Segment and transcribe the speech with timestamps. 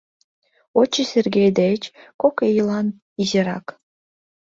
[0.79, 1.81] Очи Сергей деч
[2.21, 2.87] кок ийлан
[3.21, 3.65] изирак.